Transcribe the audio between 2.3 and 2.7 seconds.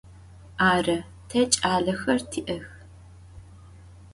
ti'ex.